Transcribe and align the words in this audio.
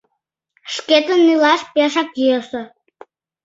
Шкетын 0.73 1.21
илаш 1.33 1.61
пешак 1.73 2.09
йӧсӧ. 2.25 2.61